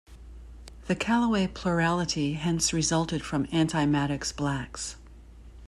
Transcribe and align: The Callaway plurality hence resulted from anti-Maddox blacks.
The 0.87 0.95
Callaway 0.95 1.45
plurality 1.45 2.33
hence 2.33 2.73
resulted 2.73 3.21
from 3.21 3.47
anti-Maddox 3.51 4.31
blacks. 4.31 4.95